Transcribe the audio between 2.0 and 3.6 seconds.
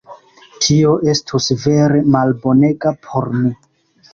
malbonega por ni.